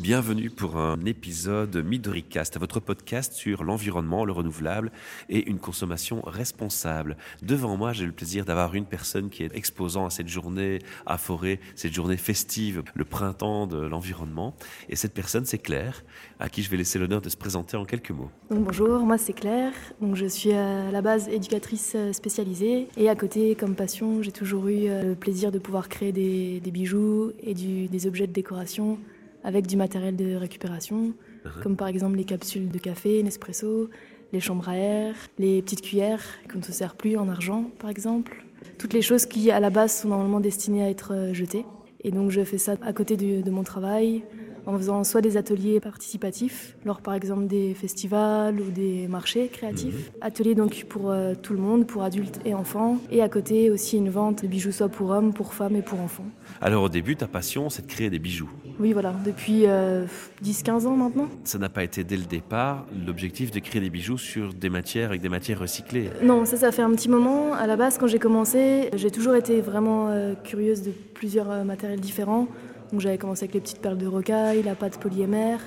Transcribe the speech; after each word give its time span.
Bienvenue 0.00 0.48
pour 0.48 0.76
un 0.76 1.04
épisode 1.06 1.84
Midoricast, 1.84 2.56
votre 2.56 2.78
podcast 2.78 3.32
sur 3.32 3.64
l'environnement, 3.64 4.24
le 4.24 4.30
renouvelable 4.30 4.92
et 5.28 5.50
une 5.50 5.58
consommation 5.58 6.20
responsable. 6.24 7.16
Devant 7.42 7.76
moi, 7.76 7.92
j'ai 7.92 8.06
le 8.06 8.12
plaisir 8.12 8.44
d'avoir 8.44 8.76
une 8.76 8.84
personne 8.84 9.28
qui 9.28 9.42
est 9.42 9.52
exposant 9.56 10.06
à 10.06 10.10
cette 10.10 10.28
journée 10.28 10.78
à 11.04 11.18
Forêt, 11.18 11.58
cette 11.74 11.92
journée 11.92 12.16
festive, 12.16 12.84
le 12.94 13.04
printemps 13.04 13.66
de 13.66 13.76
l'environnement. 13.76 14.54
Et 14.88 14.94
cette 14.94 15.14
personne, 15.14 15.46
c'est 15.46 15.58
Claire, 15.58 16.04
à 16.38 16.48
qui 16.48 16.62
je 16.62 16.70
vais 16.70 16.76
laisser 16.76 17.00
l'honneur 17.00 17.20
de 17.20 17.28
se 17.28 17.36
présenter 17.36 17.76
en 17.76 17.84
quelques 17.84 18.12
mots. 18.12 18.30
Bonjour, 18.50 19.00
moi 19.00 19.18
c'est 19.18 19.32
Claire. 19.32 19.72
Donc, 20.00 20.14
je 20.14 20.26
suis 20.26 20.52
à 20.52 20.92
la 20.92 21.02
base 21.02 21.28
éducatrice 21.28 21.96
spécialisée 22.12 22.86
et 22.96 23.08
à 23.08 23.16
côté, 23.16 23.56
comme 23.56 23.74
passion, 23.74 24.22
j'ai 24.22 24.32
toujours 24.32 24.68
eu 24.68 24.86
euh, 24.86 25.02
le 25.02 25.14
plaisir 25.16 25.50
de 25.50 25.58
pouvoir 25.58 25.88
créer 25.88 26.12
des, 26.12 26.60
bijoux 26.70 27.32
et 27.42 27.54
des 27.54 28.06
objets 28.06 28.28
de 28.28 28.32
décoration 28.32 29.00
avec 29.48 29.66
du 29.66 29.76
matériel 29.78 30.14
de 30.14 30.34
récupération, 30.34 31.14
uh-huh. 31.46 31.62
comme 31.62 31.74
par 31.74 31.88
exemple 31.88 32.18
les 32.18 32.24
capsules 32.24 32.68
de 32.68 32.78
café, 32.78 33.22
Nespresso, 33.22 33.88
les 34.34 34.40
chambres 34.40 34.68
à 34.68 34.76
air, 34.76 35.14
les 35.38 35.62
petites 35.62 35.80
cuillères 35.80 36.22
qu'on 36.52 36.58
ne 36.58 36.62
se 36.62 36.72
sert 36.72 36.94
plus 36.94 37.16
en 37.16 37.30
argent, 37.30 37.70
par 37.78 37.88
exemple. 37.88 38.44
Toutes 38.76 38.92
les 38.92 39.00
choses 39.00 39.24
qui, 39.24 39.50
à 39.50 39.58
la 39.58 39.70
base, 39.70 40.02
sont 40.02 40.08
normalement 40.08 40.40
destinées 40.40 40.84
à 40.84 40.90
être 40.90 41.14
euh, 41.14 41.32
jetées. 41.32 41.64
Et 42.04 42.10
donc, 42.10 42.30
je 42.30 42.44
fais 42.44 42.58
ça 42.58 42.74
à 42.82 42.92
côté 42.92 43.16
de 43.16 43.50
mon 43.50 43.62
travail, 43.62 44.22
en 44.66 44.76
faisant 44.76 45.04
soit 45.04 45.20
des 45.20 45.36
ateliers 45.36 45.80
participatifs, 45.80 46.76
lors 46.84 47.00
par 47.00 47.14
exemple 47.14 47.46
des 47.46 47.74
festivals 47.74 48.60
ou 48.60 48.70
des 48.70 49.08
marchés 49.08 49.48
créatifs. 49.48 49.94
Mhm. 49.94 50.20
Ateliers 50.20 50.54
donc 50.54 50.84
pour 50.88 51.10
euh, 51.10 51.34
tout 51.40 51.52
le 51.52 51.60
monde, 51.60 51.86
pour 51.86 52.02
adultes 52.02 52.40
et 52.44 52.54
enfants. 52.54 52.98
Et 53.10 53.22
à 53.22 53.28
côté 53.28 53.70
aussi 53.70 53.96
une 53.96 54.10
vente 54.10 54.42
de 54.42 54.48
bijoux 54.48 54.72
soit 54.72 54.88
pour 54.88 55.10
hommes, 55.10 55.32
pour 55.32 55.54
femmes 55.54 55.76
et 55.76 55.82
pour 55.82 56.00
enfants. 56.00 56.26
Alors 56.60 56.82
au 56.82 56.88
début, 56.88 57.16
ta 57.16 57.26
passion, 57.26 57.70
c'est 57.70 57.82
de 57.82 57.90
créer 57.90 58.10
des 58.10 58.18
bijoux. 58.18 58.50
Oui, 58.80 58.92
voilà, 58.92 59.14
depuis 59.24 59.62
10-15 59.62 59.66
euh, 59.66 60.86
ans 60.86 60.96
maintenant. 60.96 61.28
Ça 61.44 61.58
n'a 61.58 61.68
pas 61.68 61.84
été 61.84 62.04
dès 62.04 62.16
le 62.16 62.24
départ 62.24 62.86
l'objectif 63.06 63.50
de 63.50 63.58
créer 63.58 63.80
des 63.80 63.90
bijoux 63.90 64.18
sur 64.18 64.54
des 64.54 64.70
matières 64.70 65.08
avec 65.08 65.20
des 65.20 65.28
matières 65.28 65.58
recyclées 65.60 66.10
Non, 66.22 66.44
ça, 66.44 66.56
ça 66.56 66.72
fait 66.72 66.82
un 66.82 66.90
petit 66.92 67.08
moment. 67.08 67.54
À 67.54 67.66
la 67.66 67.76
base, 67.76 67.98
quand 67.98 68.06
j'ai 68.06 68.18
commencé, 68.18 68.90
j'ai 68.94 69.10
toujours 69.10 69.34
été 69.34 69.60
vraiment 69.60 70.08
euh, 70.08 70.34
curieuse 70.34 70.82
de 70.82 70.92
plusieurs 71.14 71.64
matériels 71.64 72.00
différents. 72.00 72.46
Donc 72.92 73.00
j'avais 73.00 73.18
commencé 73.18 73.44
avec 73.44 73.54
les 73.54 73.60
petites 73.60 73.80
perles 73.80 73.98
de 73.98 74.06
rocaille, 74.06 74.62
la 74.62 74.74
pâte 74.74 74.98
polyémère, 74.98 75.60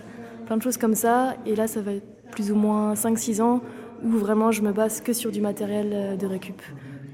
plein 0.45 0.57
de 0.57 0.61
choses 0.61 0.77
comme 0.77 0.95
ça. 0.95 1.35
Et 1.45 1.55
là, 1.55 1.67
ça 1.67 1.81
va 1.81 1.93
être 1.93 2.07
plus 2.31 2.51
ou 2.51 2.55
moins 2.55 2.93
5-6 2.93 3.41
ans 3.41 3.61
où 4.03 4.09
vraiment 4.09 4.51
je 4.51 4.61
me 4.61 4.71
base 4.71 5.01
que 5.01 5.13
sur 5.13 5.31
du 5.31 5.41
matériel 5.41 5.91
euh, 5.93 6.15
de 6.15 6.25
récup. 6.25 6.61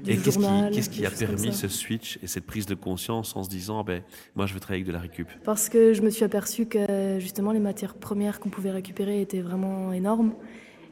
et 0.06 0.16
qu'est-ce 0.16 0.88
qui, 0.88 1.04
a 1.04 1.10
permis 1.10 1.52
ce 1.52 1.68
switch 1.68 2.18
et 2.22 2.26
cette 2.26 2.46
prise 2.46 2.66
de 2.66 2.74
conscience 2.74 3.36
en 3.36 3.42
se 3.42 3.50
disant, 3.50 3.84
ben, 3.84 4.02
moi 4.34 4.46
je 4.46 4.54
veux 4.54 4.60
travailler 4.60 4.82
avec 4.82 4.88
de 4.88 4.92
la 4.92 5.00
récup? 5.00 5.28
Parce 5.44 5.68
que 5.68 5.92
je 5.92 6.02
me 6.02 6.10
suis 6.10 6.24
aperçu 6.24 6.66
que 6.66 7.18
justement 7.18 7.52
les 7.52 7.60
matières 7.60 7.94
premières 7.94 8.40
qu'on 8.40 8.48
pouvait 8.48 8.70
récupérer 8.70 9.20
étaient 9.20 9.40
vraiment 9.42 9.92
énormes. 9.92 10.32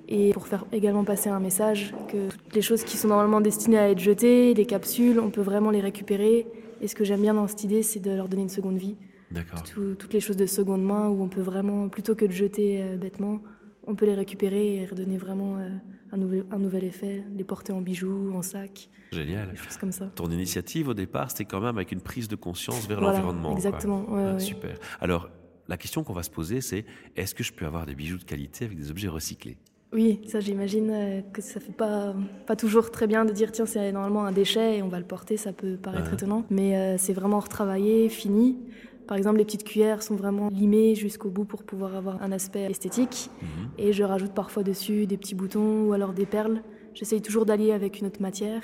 Et 0.09 0.33
pour 0.33 0.47
faire 0.47 0.65
également 0.73 1.03
passer 1.03 1.31
un 1.31 1.41
message 1.41 1.93
que 2.09 2.29
toutes 2.29 2.55
les 2.55 2.63
choses 2.63 2.85
qui 2.85 2.97
sont 2.97 3.09
normalement 3.09 3.41
destinées 3.41 3.79
à 3.79 3.91
être 3.91 3.99
jetées, 3.99 4.55
les 4.55 4.67
capsules, 4.67 5.19
on 5.19 5.31
peut 5.31 5.41
vraiment 5.41 5.71
les 5.71 5.81
récupérer. 5.81 6.47
Et 6.81 6.89
ce 6.89 6.95
que 6.95 7.05
j'aime 7.05 7.23
bien 7.23 7.35
dans 7.35 7.47
cette 7.47 7.65
idée, 7.65 7.83
c'est 7.83 8.01
de 8.01 8.11
leur 8.11 8.29
donner 8.29 8.43
une 8.43 8.49
seconde 8.49 8.77
vie. 8.79 8.97
D'accord. 9.31 9.65
toutes 9.99 10.13
les 10.13 10.21
choses 10.21 10.37
de 10.37 10.47
seconde 10.47 10.85
main 10.85 11.09
où 11.09 11.21
on 11.21 11.29
peut 11.29 11.41
vraiment, 11.41 11.89
plutôt 11.89 12.15
que 12.15 12.25
de 12.25 12.31
jeter 12.31 12.81
euh, 12.81 12.97
bêtement, 12.97 13.41
on 13.85 13.97
peut 13.97 14.07
les 14.07 14.15
récupérer 14.15 14.77
et 14.77 14.87
redonner 14.87 15.19
vraiment 15.19 15.59
euh, 15.59 15.69
un, 16.13 16.17
nouvel, 16.17 16.45
un 16.53 16.59
nouvel 16.59 16.85
effet, 16.85 17.25
les 17.35 17.43
porter 17.43 17.73
en 17.73 17.81
bijoux, 17.81 18.33
en 18.35 18.43
sac. 18.43 18.89
Génial. 19.13 19.51
Des 19.51 19.57
choses 19.57 19.77
comme 19.79 19.93
ça. 19.93 20.07
Ton 20.15 20.31
initiative 20.31 20.89
au 20.89 20.95
départ, 20.95 21.31
c'était 21.31 21.45
quand 21.45 21.61
même 21.61 21.77
avec 21.77 21.93
une 21.93 22.01
prise 22.01 22.29
de 22.29 22.37
conscience 22.37 22.87
vers 22.87 23.01
l'environnement. 23.01 23.53
Exactement. 23.53 24.07
Ah, 24.15 24.39
super. 24.39 24.77
Alors, 25.01 25.29
la 25.69 25.77
question 25.77 26.05
qu'on 26.05 26.13
va 26.13 26.23
se 26.23 26.31
poser, 26.31 26.61
c'est 26.61 26.85
est-ce 27.17 27.35
que 27.35 27.43
je 27.43 27.53
peux 27.53 27.67
avoir 27.67 27.87
des 27.87 27.95
bijoux 27.95 28.19
de 28.19 28.25
qualité 28.25 28.65
avec 28.65 28.77
des 28.77 28.91
objets 28.91 29.09
recyclés? 29.09 29.59
Oui, 29.97 30.21
ça 30.29 30.39
j'imagine 30.39 30.91
euh, 30.93 31.21
que 31.33 31.43
ça 31.43 31.59
fait 31.59 31.73
pas, 31.73 32.15
pas 32.47 32.55
toujours 32.55 32.93
très 32.93 33.09
bien 33.09 33.25
de 33.25 33.33
dire 33.33 33.51
tiens 33.51 33.67
c'est 33.67 33.91
normalement 33.91 34.25
un 34.25 34.33
déchet 34.33 34.77
et 34.77 34.83
on 34.83 34.89
va 34.89 35.01
le 35.01 35.07
porter, 35.07 35.37
ça 35.37 35.53
peut 35.53 35.77
paraître 35.77 36.13
étonnant, 36.13 36.45
mais 36.51 36.97
c'est 36.99 37.15
vraiment 37.15 37.41
retravaillé, 37.41 38.09
fini. 38.09 38.59
Par 39.07 39.17
exemple, 39.17 39.39
les 39.39 39.45
petites 39.45 39.65
cuillères 39.65 40.03
sont 40.03 40.17
vraiment 40.17 40.49
limées 40.49 40.95
jusqu'au 40.95 41.31
bout 41.31 41.45
pour 41.45 41.63
pouvoir 41.63 41.95
avoir 41.95 42.23
un 42.23 42.33
aspect 42.33 42.63
esthétique. 42.63 43.31
Mhm. 43.41 43.49
Et 43.79 43.93
je 43.93 44.03
rajoute 44.03 44.33
parfois 44.33 44.63
dessus 44.63 45.07
des 45.07 45.17
petits 45.17 45.35
boutons 45.35 45.85
ou 45.85 45.93
alors 45.93 46.13
des 46.13 46.27
perles. 46.27 46.63
J'essaye 46.95 47.23
toujours 47.23 47.47
d'allier 47.47 47.73
avec 47.73 48.01
une 48.01 48.09
autre 48.09 48.21
matière. 48.21 48.63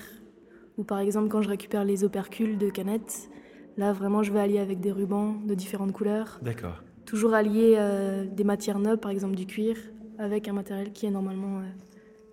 Ou 0.78 0.84
par 0.84 0.98
exemple, 0.98 1.28
quand 1.28 1.42
je 1.42 1.48
récupère 1.48 1.84
les 1.84 2.02
opercules 2.02 2.58
de 2.58 2.70
canettes, 2.70 3.30
là 3.76 3.92
vraiment 3.92 4.22
je 4.22 4.32
vais 4.32 4.40
allier 4.40 4.58
avec 4.58 4.80
des 4.80 4.90
rubans 4.90 5.36
de 5.46 5.54
différentes 5.54 5.92
couleurs. 5.92 6.40
D'accord. 6.42 6.82
Toujours 7.04 7.34
allier 7.34 7.76
euh, 7.78 8.24
des 8.24 8.44
matières 8.44 8.78
nobles, 8.78 9.00
par 9.00 9.10
exemple 9.10 9.36
du 9.36 9.46
cuir, 9.46 9.76
avec 10.22 10.48
un 10.48 10.52
matériel 10.52 10.92
qui 10.92 11.06
est 11.06 11.10
normalement 11.10 11.58
euh, 11.58 11.62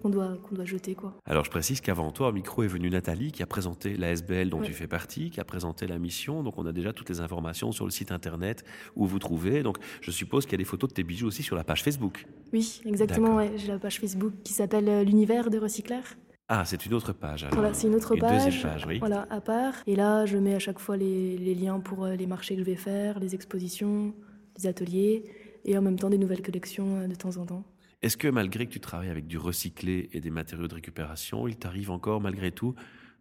qu'on 0.01 0.09
doit, 0.09 0.37
qu'on 0.37 0.55
doit 0.55 0.65
jeter. 0.65 0.95
Quoi. 0.95 1.13
Alors 1.25 1.43
je 1.43 1.49
précise 1.49 1.81
qu'avant 1.81 2.11
toi, 2.11 2.29
au 2.29 2.31
micro 2.31 2.63
est 2.63 2.67
venue 2.67 2.89
Nathalie 2.89 3.31
qui 3.31 3.43
a 3.43 3.45
présenté 3.45 3.97
la 3.97 4.11
SBL 4.11 4.49
dont 4.49 4.61
tu 4.61 4.73
fais 4.73 4.87
partie, 4.87 5.29
qui 5.29 5.39
a 5.39 5.43
présenté 5.43 5.87
la 5.87 5.99
mission. 5.99 6.43
Donc 6.43 6.57
on 6.57 6.65
a 6.65 6.71
déjà 6.71 6.93
toutes 6.93 7.09
les 7.09 7.19
informations 7.19 7.71
sur 7.71 7.85
le 7.85 7.91
site 7.91 8.11
internet 8.11 8.63
où 8.95 9.05
vous 9.05 9.19
trouvez. 9.19 9.63
Donc 9.63 9.77
je 10.01 10.11
suppose 10.11 10.45
qu'il 10.45 10.53
y 10.53 10.55
a 10.55 10.59
des 10.59 10.65
photos 10.65 10.89
de 10.89 10.93
tes 10.93 11.03
bijoux 11.03 11.27
aussi 11.27 11.43
sur 11.43 11.55
la 11.55 11.63
page 11.63 11.83
Facebook. 11.83 12.25
Oui, 12.53 12.81
exactement. 12.85 13.39
J'ai 13.57 13.67
la 13.67 13.79
page 13.79 13.99
Facebook 13.99 14.33
qui 14.43 14.53
s'appelle 14.53 14.87
euh, 14.87 15.03
L'univers 15.03 15.49
de 15.49 15.57
recycleur. 15.57 16.03
Ah, 16.47 16.65
c'est 16.65 16.83
une 16.85 16.95
autre 16.95 17.13
page. 17.13 17.45
Voilà, 17.51 17.73
c'est 17.75 17.87
une 17.87 17.95
autre 17.95 18.15
page. 18.15 18.45
Deuxième 18.45 18.63
page, 18.63 18.85
oui. 18.87 18.97
Voilà, 18.97 19.27
à 19.29 19.39
part. 19.39 19.73
Et 19.85 19.95
là, 19.95 20.25
je 20.25 20.37
mets 20.37 20.55
à 20.55 20.59
chaque 20.59 20.79
fois 20.79 20.97
les, 20.97 21.37
les 21.37 21.53
liens 21.53 21.79
pour 21.79 22.05
euh, 22.05 22.15
les 22.15 22.25
marchés 22.25 22.55
que 22.55 22.61
je 22.61 22.65
vais 22.65 22.75
faire, 22.75 23.19
les 23.19 23.35
expositions, 23.35 24.15
les 24.57 24.65
ateliers, 24.65 25.25
et 25.65 25.77
en 25.77 25.83
même 25.83 25.99
temps 25.99 26.09
des 26.09 26.17
nouvelles 26.17 26.41
collections 26.41 27.07
de 27.07 27.13
temps 27.13 27.37
en 27.37 27.45
temps. 27.45 27.63
Est-ce 28.01 28.15
que 28.15 28.29
malgré 28.29 28.65
que 28.65 28.71
tu 28.71 28.79
travailles 28.79 29.09
avec 29.09 29.27
du 29.27 29.37
recyclé 29.37 30.09
et 30.13 30.21
des 30.21 30.29
matériaux 30.29 30.67
de 30.67 30.75
récupération, 30.75 31.47
il 31.47 31.57
t'arrive 31.57 31.91
encore 31.91 32.21
malgré 32.21 32.51
tout 32.51 32.73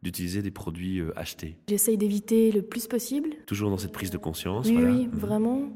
d'utiliser 0.03 0.41
des 0.41 0.53
produits 0.53 1.01
euh, 1.01 1.11
achetés? 1.19 1.57
J'essaye 1.69 1.99
d'éviter 1.99 2.53
le 2.53 2.63
plus 2.63 2.87
possible. 2.87 3.31
Toujours 3.47 3.71
dans 3.71 3.79
cette 3.79 3.93
prise 3.93 4.11
de 4.11 4.19
conscience 4.19 4.69
Oui, 4.69 4.77
oui, 4.77 5.09
mhm. 5.09 5.19
vraiment. 5.19 5.73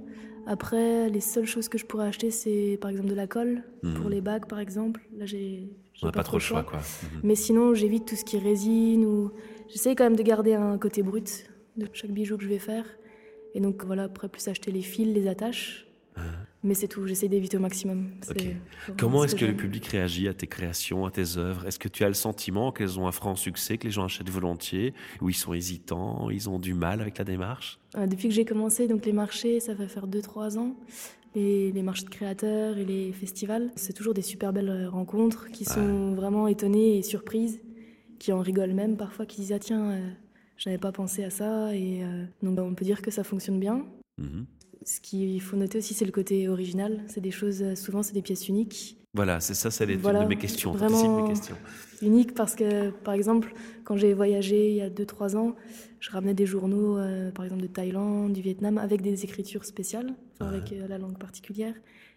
Après, 0.46 1.08
les 1.08 1.20
seules 1.20 1.46
choses 1.46 1.68
que 1.68 1.78
je 1.78 1.86
pourrais 1.86 2.06
acheter, 2.06 2.30
c'est 2.30 2.78
par 2.80 2.90
exemple 2.90 3.08
de 3.08 3.14
la 3.14 3.26
colle 3.26 3.64
mhm. 3.82 3.94
pour 3.94 4.08
les 4.08 4.20
bagues, 4.20 4.46
par 4.46 4.60
exemple. 4.60 5.00
Là, 5.16 5.26
j'ai. 5.26 5.68
On 6.00 6.06
n'a 6.06 6.12
pas, 6.12 6.22
trop 6.22 6.36
le 6.36 6.40
choix, 6.40 6.62
quoi. 6.62 6.78
Mhm. 6.78 7.20
Mais 7.24 7.34
sinon, 7.34 7.74
j'évite 7.74 8.06
tout 8.06 8.16
ce 8.16 8.24
qui 8.24 8.36
est 8.36 8.40
résine 8.40 9.04
ou. 9.04 9.32
J'essaye 9.68 9.96
quand 9.96 10.04
même 10.04 10.16
de 10.16 10.22
garder 10.22 10.54
un 10.54 10.78
côté 10.78 11.02
brut 11.02 11.50
de 11.76 11.88
chaque 11.92 12.12
bijou 12.12 12.36
que 12.36 12.44
je 12.44 12.48
vais 12.48 12.58
faire. 12.60 12.84
Et 13.54 13.60
donc 13.60 13.84
voilà, 13.84 14.04
après, 14.04 14.28
plus 14.28 14.46
acheter 14.46 14.70
les 14.70 14.82
fils, 14.82 15.12
les 15.12 15.26
attaches. 15.26 15.86
Mais 16.64 16.74
c'est 16.74 16.86
tout, 16.86 17.04
j'essaie 17.06 17.28
d'éviter 17.28 17.56
au 17.56 17.60
maximum. 17.60 18.10
Comment 18.96 19.24
est-ce 19.24 19.34
que, 19.34 19.44
le 19.44 19.56
public 19.56 19.84
réagit 19.86 20.28
à 20.28 20.34
tes 20.34 20.46
créations, 20.46 21.04
à 21.06 21.10
tes 21.10 21.36
œuvres? 21.36 21.66
Est-ce 21.66 21.78
que 21.78 21.88
tu 21.88 22.04
as 22.04 22.08
le 22.08 22.14
sentiment 22.14 22.70
qu'elles 22.70 23.00
ont 23.00 23.08
un 23.08 23.12
franc 23.12 23.34
succès, 23.34 23.78
que 23.78 23.84
les 23.84 23.90
gens 23.90 24.04
achètent 24.04 24.30
volontiers, 24.30 24.94
ou 25.20 25.28
ils 25.28 25.34
sont 25.34 25.54
hésitants, 25.54 26.30
ils 26.30 26.48
ont 26.48 26.60
du 26.60 26.74
mal 26.74 27.00
avec 27.00 27.18
la 27.18 27.24
démarche? 27.24 27.80
Euh, 27.96 28.06
Depuis 28.06 28.28
que 28.28 28.34
j'ai 28.34 28.44
commencé, 28.44 28.86
donc 28.86 29.04
les 29.04 29.12
marchés, 29.12 29.58
ça 29.58 29.74
va 29.74 29.88
faire 29.88 30.06
2-3 30.06 30.56
ans. 30.58 30.76
Les, 31.34 31.72
les, 31.72 31.82
marchés 31.82 32.04
de 32.04 32.10
créateurs 32.10 32.78
et 32.78 32.84
les 32.84 33.10
festivals, 33.12 33.72
c'est 33.74 33.94
toujours 33.94 34.14
des 34.14 34.22
super 34.22 34.52
belles 34.52 34.68
euh, 34.68 34.90
rencontres 34.90 35.48
qui 35.48 35.64
sont 35.64 36.14
vraiment 36.14 36.46
étonnées 36.46 36.98
et 36.98 37.02
surprises, 37.02 37.60
qui 38.20 38.32
en 38.32 38.40
rigolent 38.40 38.74
même 38.74 38.96
parfois, 38.96 39.26
qui 39.26 39.40
disent 39.40 39.52
ah 39.52 39.58
tiens, 39.58 39.90
euh, 39.90 40.10
je 40.58 40.68
n'avais 40.68 40.78
pas 40.78 40.92
pensé 40.92 41.24
à 41.24 41.30
ça 41.30 41.74
et 41.74 42.02
donc 42.42 42.56
on 42.58 42.74
peut 42.74 42.84
dire 42.84 43.02
que 43.02 43.10
ça 43.10 43.24
fonctionne 43.24 43.58
bien. 43.58 43.84
Mmh 44.18 44.42
ce 44.84 45.00
qu'il 45.00 45.40
faut 45.40 45.56
noter 45.56 45.78
aussi, 45.78 45.94
c'est 45.94 46.04
le 46.04 46.12
côté 46.12 46.48
original. 46.48 47.02
C'est 47.06 47.20
des 47.20 47.30
choses, 47.30 47.62
euh, 47.62 47.74
souvent, 47.74 48.02
c'est 48.02 48.14
des 48.14 48.22
pièces 48.22 48.48
uniques. 48.48 48.98
Voilà, 49.14 49.40
c'est 49.40 49.54
ça, 49.54 49.70
c'est 49.70 49.94
voilà, 49.96 50.24
mes 50.26 50.38
questions. 50.38 50.72
Vraiment 50.72 51.22
mes 51.22 51.28
questions. 51.28 51.56
unique 52.00 52.34
parce 52.34 52.54
que, 52.54 52.90
par 52.90 53.12
exemple, 53.12 53.52
quand 53.84 53.96
j'ai 53.96 54.14
voyagé 54.14 54.70
il 54.70 54.76
y 54.76 54.80
a 54.80 54.88
2-3 54.88 55.36
ans, 55.36 55.54
je 56.00 56.10
ramenais 56.10 56.32
des 56.32 56.46
journaux, 56.46 56.96
euh, 56.96 57.30
par 57.30 57.44
exemple 57.44 57.62
de 57.62 57.66
Thaïlande, 57.66 58.32
du 58.32 58.40
Vietnam, 58.40 58.78
avec 58.78 59.02
des 59.02 59.24
écritures 59.24 59.66
spéciales, 59.66 60.14
avec 60.40 60.72
euh, 60.72 60.88
la 60.88 60.96
langue 60.96 61.18
particulière. 61.18 61.74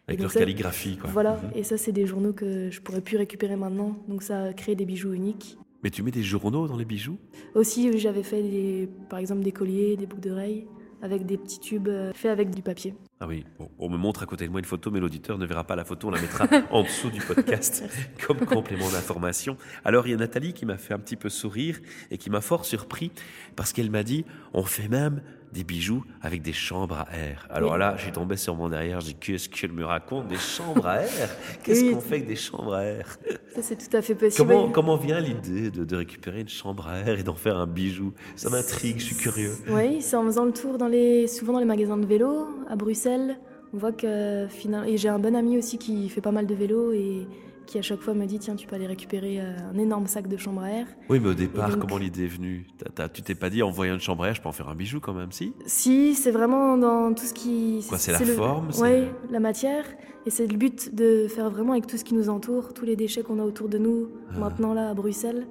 Avec 0.07 0.21
leur 0.21 0.31
calligraphie, 0.31 0.97
quoi. 0.97 1.09
Voilà, 1.11 1.33
mhm. 1.35 1.51
et 1.55 1.63
ça, 1.63 1.77
c'est 1.77 1.91
des 1.91 2.05
journaux 2.05 2.31
que 2.31 2.69
je 2.71 2.79
pourrais 2.79 3.01
plus 3.01 3.17
récupérer 3.17 3.57
maintenant. 3.57 3.97
Donc, 4.07 4.23
ça 4.23 4.53
crée 4.53 4.75
des 4.75 4.85
bijoux 4.85 5.13
uniques. 5.13 5.57
Mais 5.83 5.89
tu 5.89 6.01
mets 6.01 6.11
des 6.11 6.23
journaux 6.23 6.67
dans 6.67 6.77
les 6.77 6.85
bijoux? 6.85 7.17
Aussi, 7.55 7.97
j'avais 7.99 8.23
fait, 8.23 8.41
des, 8.41 8.89
par 9.09 9.19
exemple, 9.19 9.41
des 9.41 9.51
colliers, 9.51 9.97
des 9.97 10.05
boucles 10.05 10.29
d'oreilles 10.29 10.65
avec 11.05 11.25
des 11.25 11.37
petits 11.37 11.59
tubes 11.59 11.87
euh, 11.87 12.11
faits 12.13 12.31
avec 12.31 12.49
du 12.49 12.61
papier. 12.61 12.95
Ah 13.21 13.27
oui, 13.27 13.45
on 13.79 13.87
me 13.87 13.95
montre 13.95 14.23
à 14.23 14.25
côté 14.25 14.45
de 14.45 14.51
moi 14.51 14.59
une 14.59 14.65
photo, 14.65 14.91
mais 14.91 14.99
l'auditeur 14.99 15.37
ne 15.37 15.45
verra 15.45 15.63
pas 15.63 15.77
la 15.77 15.85
photo, 15.85 16.09
on 16.09 16.11
la 16.11 16.19
mettra 16.19 16.47
en 16.71 16.83
dessous 16.83 17.09
du 17.09 17.21
podcast 17.21 17.85
comme 18.27 18.39
complément 18.39 18.89
d'information. 18.89 19.55
Alors 19.85 20.05
il 20.05 20.11
y 20.11 20.13
a 20.13 20.17
Nathalie 20.17 20.51
qui 20.51 20.65
m'a 20.65 20.77
fait 20.77 20.93
un 20.93 20.99
petit 20.99 21.15
peu 21.15 21.29
sourire 21.29 21.79
et 22.11 22.17
qui 22.17 22.29
m'a 22.29 22.41
fort 22.41 22.65
surpris 22.65 23.13
parce 23.55 23.71
qu'elle 23.71 23.89
m'a 23.89 24.03
dit 24.03 24.25
on 24.53 24.63
fait 24.63 24.89
même 24.89 25.21
des 25.55 25.63
bijoux 25.63 26.03
avec 26.21 26.41
des 26.41 26.51
chambres 26.51 26.97
à 26.97 27.17
air. 27.17 27.47
Alors 27.49 27.77
là, 27.77 27.95
j'ai 27.97 28.11
tombé 28.11 28.35
sur 28.35 28.55
mon 28.55 28.67
derrière, 28.67 28.99
je 28.99 29.07
dis 29.07 29.15
qu'est-ce 29.15 29.47
qu'elle 29.47 29.71
me 29.71 29.85
raconte 29.85 30.27
Des 30.27 30.37
chambres 30.37 30.85
à 30.85 31.01
air? 31.01 31.29
Qu'est-ce 31.63 31.91
qu'on 31.91 32.01
fait 32.01 32.15
avec 32.15 32.27
des 32.27 32.35
chambres 32.35 32.73
à 32.73 32.83
air? 32.83 33.17
Ça, 33.55 33.61
c'est 33.61 33.77
tout 33.77 33.95
à 33.95 34.01
fait 34.01 34.15
possible. 34.15 34.45
Comment, 34.45 34.69
comment 34.69 34.97
vient 34.97 35.21
l'idée 35.21 35.71
de, 35.71 35.95
récupérer 35.95 36.41
une 36.41 36.49
chambre 36.49 36.87
à 36.87 36.99
air 36.99 37.19
et 37.19 37.23
d'en 37.23 37.35
faire 37.35 37.55
un 37.55 37.67
bijou? 37.67 38.13
Ça 38.35 38.49
m'intrigue, 38.49 38.99
je 38.99 39.05
suis 39.05 39.15
curieux. 39.15 39.53
Oui, 39.69 40.01
c'est 40.01 40.17
en 40.17 40.25
faisant 40.25 40.43
le 40.43 40.51
tour 40.51 40.77
dans 40.77 40.89
les, 40.89 41.27
souvent 41.27 41.53
dans 41.53 41.59
les 41.59 41.65
magasins 41.65 41.97
de 41.97 42.05
vélo, 42.05 42.49
à 42.67 42.75
Bruxelles. 42.75 43.04
On 43.07 43.77
voit 43.77 43.91
que 43.91 44.47
finalement. 44.49 44.87
Et 44.87 44.97
j'ai 44.97 45.09
un 45.09 45.19
bon 45.19 45.35
ami 45.35 45.57
aussi 45.57 45.77
qui 45.77 46.09
fait 46.09 46.21
pas 46.21 46.31
mal 46.31 46.45
de 46.45 46.55
vélo 46.55 46.91
et 46.91 47.27
qui 47.65 47.79
à 47.79 47.81
chaque 47.81 48.01
fois 48.01 48.13
me 48.13 48.25
dit 48.25 48.39
tiens 48.39 48.55
tu 48.55 48.67
peux 48.67 48.75
aller 48.75 48.87
récupérer 48.87 49.41
euh, 49.41 49.53
un 49.73 49.77
énorme 49.77 50.07
sac 50.07 50.27
de 50.27 50.37
chambre 50.37 50.61
à 50.61 50.71
air. 50.71 50.87
Oui 51.09 51.19
mais 51.19 51.29
au 51.29 51.33
départ 51.33 51.77
comment 51.79 51.97
l'idée 51.97 52.25
est 52.25 52.27
venue? 52.27 52.67
Tu 53.13 53.21
t'es 53.21 53.35
pas 53.35 53.49
dit 53.49 53.63
en 53.63 53.71
voyant 53.71 53.95
une 53.95 53.99
chambre 53.99 54.23
à 54.23 54.29
air 54.29 54.35
je 54.35 54.41
peux 54.41 54.49
en 54.49 54.53
faire 54.53 54.69
un 54.69 54.75
bijou 54.75 54.99
quand 54.99 55.13
même 55.13 55.31
si? 55.31 55.53
Si 55.65 56.13
c'est 56.13 56.31
vraiment 56.31 56.77
dans 56.77 57.13
tout 57.13 57.25
ce 57.25 57.33
qui... 57.33 57.83
Quoi 57.89 57.97
c'est 57.97 58.11
la 58.11 58.19
forme 58.19 58.69
Oui 58.79 59.05
la 59.31 59.39
matière 59.39 59.85
et 60.25 60.29
c'est 60.29 60.47
le 60.47 60.57
but 60.57 60.93
de 60.93 61.27
faire 61.27 61.49
vraiment 61.49 61.73
avec 61.73 61.87
tout 61.87 61.97
ce 61.97 62.03
qui 62.03 62.15
nous 62.15 62.29
entoure, 62.29 62.73
tous 62.73 62.85
les 62.85 62.95
déchets 62.95 63.23
qu'on 63.23 63.39
a 63.39 63.43
autour 63.43 63.69
de 63.69 63.77
nous 63.77 64.09
ah. 64.31 64.39
maintenant 64.39 64.73
là 64.73 64.89
à 64.89 64.93
Bruxelles. 64.93 65.47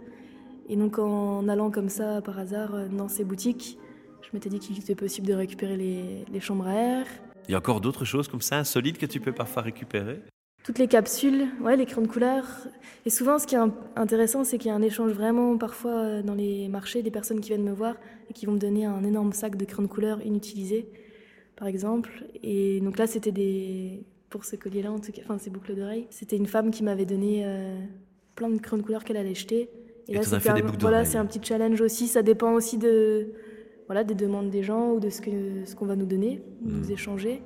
Et 0.69 0.77
donc 0.77 0.99
en 0.99 1.49
allant 1.49 1.71
comme 1.71 1.89
ça 1.89 2.23
par 2.23 2.39
hasard 2.39 2.75
euh, 2.75 2.89
dans 2.89 3.09
ces 3.09 3.25
boutiques, 3.25 3.79
je 4.23 4.29
m'étais 4.33 4.49
dit 4.49 4.59
qu'il 4.59 4.79
était 4.79 4.95
possible 4.95 5.27
de 5.27 5.35
récupérer 5.35 5.77
les, 5.77 6.25
les 6.33 6.41
chambres 6.41 6.67
à 6.67 6.75
air, 6.75 7.07
il 7.49 7.53
y 7.53 7.55
a 7.55 7.59
encore 7.59 7.81
d'autres 7.81 8.05
choses 8.05 8.29
comme 8.29 8.41
ça, 8.41 8.59
insolites, 8.59 8.99
que 8.99 9.07
tu 9.07 9.21
peux 9.21 9.33
parfois 9.33 9.63
récupérer? 9.63 10.21
Toutes 10.65 10.79
les 10.79 10.89
capsules, 10.89 11.49
ouais, 11.61 11.77
les 11.77 11.85
crayons 11.85 12.03
de 12.03 12.09
couleur. 12.11 12.47
Et 13.05 13.11
souvent, 13.11 13.39
ce 13.39 13.47
qui 13.47 13.55
est 13.55 13.59
intéressant, 13.97 14.45
c'est 14.45 14.57
qu'il 14.57 14.69
y 14.69 14.71
a 14.71 14.75
un 14.75 14.83
échange 14.83 15.13
vraiment 15.13 15.59
parfois 15.59 15.93
euh, 15.93 16.23
dans 16.23 16.35
les 16.35 16.69
marchés, 16.69 17.03
des 17.03 17.11
personnes 17.11 17.41
qui 17.41 17.51
viennent 17.51 17.65
me 17.65 17.73
voir 17.73 17.97
et 18.31 18.33
qui 18.33 18.47
vont 18.47 18.53
me 18.53 18.59
donner 18.59 18.87
un 18.87 19.05
énorme 19.05 19.35
sac 19.35 19.57
de 19.57 19.65
crayons 19.67 19.83
de 19.83 19.93
couleur 19.93 20.23
inutilisés, 20.25 20.89
par 21.57 21.69
exemple. 21.69 22.25
Et 22.43 22.81
donc 22.81 22.99
là, 22.99 23.07
c'était 23.07 23.33
des. 23.33 24.05
Pour 24.31 24.45
ce 24.47 24.57
collier-là, 24.57 24.91
en 24.91 24.99
tout 24.99 25.13
cas, 25.13 25.23
enfin 25.23 25.39
ces 25.39 25.51
boucles 25.51 25.77
d'oreilles, 25.77 26.09
c'était 26.11 26.37
une 26.37 26.47
femme 26.47 26.73
qui 26.73 26.83
m'avait 26.83 27.05
donné 27.05 27.43
euh, 27.45 27.79
plein 28.35 28.49
de 28.49 28.59
crayons 28.59 28.79
de 28.79 28.83
couleur 28.83 29.05
qu'elle 29.05 29.19
allait 29.19 29.35
jeter. 29.35 29.71
Et, 30.09 30.15
là, 30.15 30.23
c'est 30.25 30.49
un, 30.49 30.61
voilà, 30.81 31.05
c'est 31.05 31.19
un 31.19 31.27
petit 31.27 31.41
challenge 31.43 31.81
aussi. 31.81 32.09
Ça 32.09 32.23
dépend 32.23 32.53
aussi 32.53 32.77
de, 32.79 33.29
voilà, 33.87 34.05
des 34.05 34.15
demandes 34.15 34.51
des 34.51 34.63
gens 34.63 34.93
ou 34.93 35.01
de 35.01 35.11
ce 35.11 35.21
qu'on 35.21 35.67
ce 35.67 35.75
qu'on 35.75 35.87
va 35.87 35.97
nous 35.97 36.07
donner, 36.07 36.43
nous 36.63 36.87
hmm. 36.87 36.93
échanger. 36.93 37.43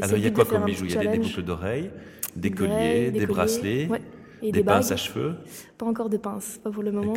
Alors 0.00 0.16
il 0.16 0.24
y 0.24 0.26
a 0.26 0.30
quoi 0.30 0.44
comme 0.44 0.64
bijoux? 0.64 0.84
Il 0.84 0.92
y 0.92 0.98
a 0.98 1.06
des, 1.06 1.18
boucles 1.18 1.42
d'oreilles, 1.42 1.90
des 2.36 2.50
colliers, 2.50 3.10
des, 3.10 3.26
bracelets, 3.26 3.88
et 4.42 4.52
des, 4.52 4.62
pinces 4.62 4.92
à 4.92 4.96
cheveux? 4.96 5.34
Pas 5.76 5.86
encore 5.86 6.08
de 6.08 6.16
pinces, 6.16 6.60
pas 6.62 6.70
pour 6.70 6.82
le 6.82 6.92
moment. 6.92 7.14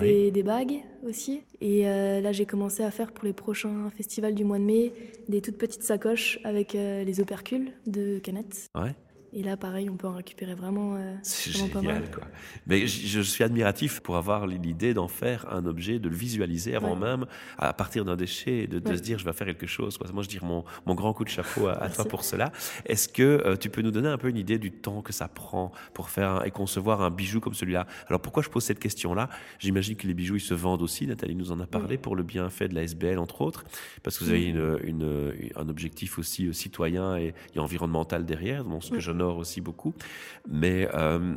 Des, 0.00 0.30
des, 0.30 0.42
bagues 0.42 0.82
aussi. 1.06 1.42
Et 1.60 1.88
euh, 1.88 2.20
là, 2.20 2.32
j'ai 2.32 2.46
commencé 2.46 2.82
à 2.82 2.90
faire 2.90 3.12
pour 3.12 3.24
les 3.24 3.32
prochains 3.32 3.90
festivals 3.96 4.34
du 4.34 4.44
mois 4.44 4.58
de 4.58 4.64
mai 4.64 4.92
des 5.28 5.40
toutes 5.40 5.58
petites 5.58 5.84
sacoches 5.84 6.40
avec 6.44 6.74
euh, 6.74 7.04
les 7.04 7.20
opercules 7.20 7.72
de 7.86 8.18
canettes. 8.18 8.68
Ouais. 8.74 8.94
Et 9.36 9.42
là, 9.42 9.56
pareil, 9.56 9.90
on 9.90 9.96
peut 9.96 10.06
en 10.06 10.14
récupérer 10.14 10.54
vraiment. 10.54 10.94
Euh, 10.94 11.16
c'est 11.22 11.50
génial, 11.50 12.08
quoi. 12.08 12.22
Mais 12.68 12.86
je, 12.86 13.20
suis 13.20 13.42
admiratif 13.42 13.98
pour 13.98 14.16
avoir 14.16 14.46
l'idée 14.46 14.94
d'en 14.94 15.08
faire 15.08 15.52
un 15.52 15.66
objet, 15.66 15.98
de 15.98 16.08
le 16.08 16.14
visualiser 16.14 16.76
avant 16.76 16.94
même, 16.94 17.26
à 17.58 17.72
partir 17.72 18.04
d'un 18.04 18.14
déchet, 18.14 18.68
de, 18.68 18.78
de 18.78 18.94
se 18.94 19.02
dire 19.02 19.18
je 19.18 19.24
vais 19.24 19.32
faire 19.32 19.48
quelque 19.48 19.66
chose. 19.66 19.98
Quoi. 19.98 20.06
Moi, 20.12 20.22
je 20.22 20.28
dire 20.28 20.44
mon, 20.44 20.64
mon 20.86 20.94
grand 20.94 21.12
coup 21.12 21.24
de 21.24 21.30
chapeau 21.30 21.66
à, 21.66 21.88
toi 21.88 22.04
pour 22.04 22.22
cela. 22.22 22.52
Est-ce 22.86 23.08
que 23.08 23.22
euh, 23.22 23.56
tu 23.56 23.70
peux 23.70 23.82
nous 23.82 23.90
donner 23.90 24.08
un 24.08 24.18
peu 24.18 24.28
une 24.28 24.36
idée 24.36 24.58
du 24.58 24.70
temps 24.70 25.02
que 25.02 25.12
ça 25.12 25.26
prend 25.26 25.72
pour 25.94 26.10
faire 26.10 26.46
et 26.46 26.52
concevoir 26.52 27.02
un 27.02 27.10
bijou 27.10 27.40
comme 27.40 27.54
celui-là? 27.54 27.88
Alors 28.06 28.20
pourquoi 28.20 28.44
je 28.44 28.50
pose 28.50 28.62
cette 28.62 28.78
question-là? 28.78 29.28
J'imagine 29.58 29.96
que 29.96 30.06
les 30.06 30.14
bijoux 30.14 30.36
ils 30.36 30.40
se 30.40 30.54
vendent 30.54 30.82
aussi. 30.82 31.08
Nathalie 31.08 31.34
nous 31.34 31.50
en 31.50 31.58
a 31.58 31.66
parlé 31.66 31.98
pour 31.98 32.14
le 32.14 32.22
bienfait 32.22 32.68
de 32.68 32.74
la 32.76 32.84
SBL 32.84 33.18
entre 33.18 33.40
autres, 33.40 33.64
parce 34.04 34.16
que 34.16 34.24
vous 34.24 34.30
avez 34.30 34.44
une, 34.44 34.78
une, 34.84 35.32
un 35.56 35.68
objectif 35.68 36.20
aussi 36.20 36.46
euh, 36.46 36.52
citoyen 36.52 37.16
et, 37.16 37.34
et 37.56 37.58
environnemental 37.58 38.24
derrière, 38.24 38.62
bon, 38.62 38.80
ce 38.80 38.92
que 38.92 39.00
je 39.00 39.10
aussi 39.32 39.60
beaucoup. 39.60 39.94
Mais 40.48 40.88
euh, 40.94 41.34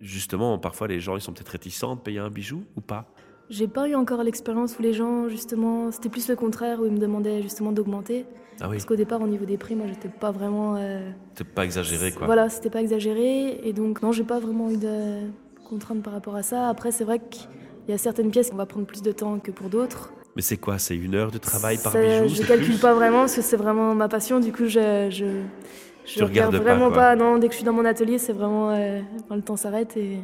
justement, 0.00 0.58
parfois, 0.58 0.88
les 0.88 1.00
gens, 1.00 1.16
ils 1.16 1.20
sont 1.20 1.32
peut-être 1.32 1.48
réticents 1.48 1.96
de 1.96 2.00
payer 2.00 2.18
un 2.18 2.30
bijou 2.30 2.64
ou 2.76 2.80
pas? 2.80 3.06
J'ai 3.50 3.68
pas 3.68 3.88
eu 3.88 3.94
encore 3.94 4.22
l'expérience 4.22 4.78
où 4.78 4.82
les 4.82 4.92
gens, 4.92 5.28
justement, 5.28 5.90
c'était 5.90 6.10
plus 6.10 6.28
le 6.28 6.36
contraire, 6.36 6.80
où 6.80 6.86
ils 6.86 6.92
me 6.92 6.98
demandaient 6.98 7.40
justement 7.42 7.72
d'augmenter. 7.72 8.26
Ah 8.60 8.68
oui? 8.68 8.76
Parce 8.76 8.84
qu'au 8.84 8.96
départ, 8.96 9.22
au 9.22 9.26
niveau 9.26 9.46
des 9.46 9.56
prix, 9.56 9.74
moi, 9.74 9.86
j'étais 9.88 10.08
pas 10.08 10.32
vraiment. 10.32 10.76
Euh... 10.76 11.10
C'était 11.32 11.48
pas 11.48 11.64
exagéré, 11.64 12.12
quoi. 12.12 12.26
Voilà, 12.26 12.50
c'était 12.50 12.70
pas 12.70 12.82
exagéré. 12.82 13.60
Et 13.66 13.72
donc, 13.72 14.02
non, 14.02 14.12
j'ai 14.12 14.24
pas 14.24 14.38
vraiment 14.38 14.68
eu 14.70 14.76
de 14.76 15.30
contraintes 15.66 16.02
par 16.02 16.12
rapport 16.12 16.34
à 16.34 16.42
ça. 16.42 16.68
Après, 16.68 16.90
c'est 16.90 17.04
vrai 17.04 17.20
qu'il 17.20 17.48
y 17.88 17.92
a 17.92 17.98
certaines 17.98 18.30
pièces 18.30 18.50
qui 18.50 18.56
vont 18.56 18.66
prendre 18.66 18.86
plus 18.86 19.00
de 19.00 19.12
temps 19.12 19.38
que 19.38 19.50
pour 19.50 19.70
d'autres. 19.70 20.12
Mais 20.36 20.42
c'est 20.42 20.58
quoi? 20.58 20.78
C'est 20.78 20.96
une 20.96 21.14
heure 21.14 21.30
de 21.30 21.38
travail 21.38 21.78
par 21.82 21.94
bijou? 21.94 22.28
Je 22.28 22.42
calcule 22.42 22.78
pas 22.78 22.92
vraiment, 22.92 23.20
parce 23.20 23.36
que 23.36 23.42
c'est 23.42 23.56
vraiment 23.56 23.94
ma 23.94 24.08
passion. 24.08 24.40
Du 24.40 24.52
coup, 24.52 24.66
je, 24.66 25.08
je 25.10 25.24
je 26.16 26.24
regarde 26.24 26.54
vraiment 26.56 26.90
pas, 26.90 27.16
Non, 27.16 27.38
dès 27.38 27.48
que 27.48 27.52
je 27.52 27.58
suis 27.58 27.64
dans 27.64 27.72
mon 27.72 27.84
atelier, 27.84 28.18
c'est 28.18 28.32
vraiment 28.32 28.70
euh, 28.70 29.00
le 29.30 29.42
temps 29.42 29.56
s'arrête 29.56 29.96
et 29.96 30.18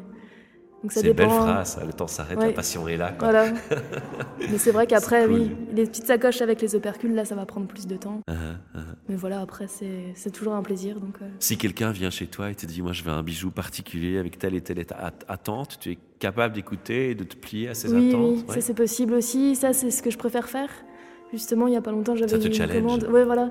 donc 0.84 0.92
ça 0.92 1.00
dépend. 1.00 1.16
C'est 1.16 1.24
une 1.24 1.30
belle 1.30 1.40
phrase, 1.40 1.80
le 1.86 1.92
temps 1.94 2.06
s'arrête, 2.06 2.38
la 2.38 2.52
passion 2.52 2.86
est 2.88 2.98
là. 2.98 3.12
Quoi. 3.12 3.30
Voilà. 3.30 3.52
Mais 4.38 4.58
c'est 4.58 4.70
vrai 4.70 4.86
qu'après, 4.86 5.24
oui, 5.24 5.50
les 5.72 5.86
petites 5.86 6.04
sacoches 6.04 6.42
avec 6.42 6.60
les 6.60 6.74
opercules, 6.74 7.14
là, 7.14 7.24
ça 7.24 7.34
va 7.34 7.46
prendre 7.46 7.66
plus 7.66 7.86
de 7.86 7.96
temps. 7.96 8.20
Uh-huh, 8.28 8.34
uh-huh. 8.34 8.82
Mais 9.08 9.16
voilà, 9.16 9.40
après, 9.40 9.66
c'est 9.66 10.30
toujours 10.30 10.52
un 10.52 10.62
plaisir. 10.62 11.00
Donc, 11.00 11.16
euh. 11.22 11.26
Si 11.38 11.56
quelqu'un 11.56 11.90
vient 11.90 12.10
chez 12.10 12.26
toi 12.26 12.50
et 12.50 12.54
te 12.54 12.66
dit, 12.66 12.82
moi, 12.82 12.92
je 12.92 13.02
veux 13.02 13.12
un 13.12 13.22
bijou 13.22 13.50
particulier 13.50 14.18
avec 14.18 14.38
telle 14.38 14.54
et 14.54 14.60
telle 14.60 14.84
attente, 15.26 15.78
tu 15.80 15.92
es 15.92 15.98
capable 16.18 16.54
d'écouter 16.54 17.12
et 17.12 17.14
de 17.14 17.24
te 17.24 17.34
plier 17.34 17.70
à 17.70 17.74
ces 17.74 17.88
attentes? 17.88 18.20
Oui, 18.20 18.44
ça 18.48 18.60
c'est 18.60 18.74
possible 18.74 19.14
aussi. 19.14 19.56
Ça, 19.56 19.72
c'est 19.72 19.90
ce 19.90 20.02
que 20.02 20.10
je 20.10 20.18
préfère 20.18 20.50
faire. 20.50 20.68
Justement, 21.32 21.66
il 21.66 21.70
n'y 21.70 21.78
a 21.78 21.82
pas 21.82 21.92
longtemps, 21.92 22.14
j'avais 22.14 22.36
une 22.36 22.68
commande. 22.68 23.08
Ouais, 23.10 23.24
voilà 23.24 23.50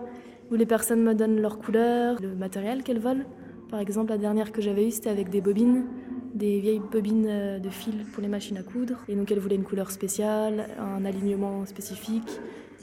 où 0.52 0.56
les 0.56 0.66
personnes 0.66 1.04
me 1.04 1.14
donnent 1.14 1.40
leur 1.40 1.60
couleur, 1.60 2.18
le 2.22 2.36
matériel 2.36 2.84
qu'elles 2.84 3.00
veulent. 3.00 3.26
Par 3.70 3.80
exemple, 3.80 4.10
la 4.12 4.18
dernière 4.18 4.52
que 4.52 4.62
j'avais 4.62 4.88
eue, 4.88 4.92
c'était 4.92 5.10
avec 5.10 5.30
des 5.30 5.42
bobines, 5.42 5.86
des 6.34 6.60
vieilles 6.60 6.82
bobines 6.92 7.26
euh, 7.28 7.60
de 7.60 7.70
fil 7.70 8.06
pour 8.14 8.22
les 8.22 8.30
machines 8.30 8.58
à 8.58 8.64
coudre. 8.64 8.98
Et 9.08 9.16
donc, 9.16 9.32
elles 9.32 9.40
voulaient 9.40 9.56
une 9.56 9.64
couleur 9.64 9.90
spéciale, 9.90 10.68
un 10.80 11.06
alignement 11.06 11.66
spécifique. 11.66 12.40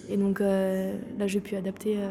Et 0.08 0.16
donc, 0.16 0.40
euh, 0.40 0.98
là, 1.18 1.26
j'ai 1.26 1.40
pu 1.40 1.54
adapter 1.54 1.98
euh, 1.98 2.10